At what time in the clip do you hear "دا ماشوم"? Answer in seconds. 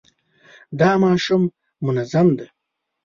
0.79-1.43